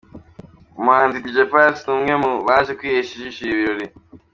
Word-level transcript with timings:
Umuhanzi 0.79 1.23
Dj 1.23 1.37
Pius 1.51 1.79
ni 1.85 1.91
umwe 1.95 2.13
mu 2.23 2.31
baje 2.47 2.71
kwihera 2.79 3.07
ijisho 3.15 3.39
ibi 3.43 3.55
birori. 3.59 3.85